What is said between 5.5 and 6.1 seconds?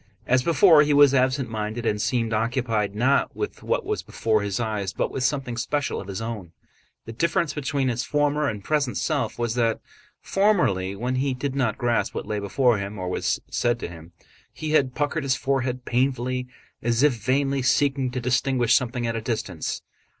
special of